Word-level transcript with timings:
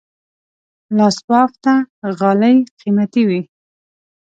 لاس 0.97 1.17
بافته 1.27 1.73
غالۍ 2.17 2.55
قیمتي 2.79 3.23
وي. 3.29 3.41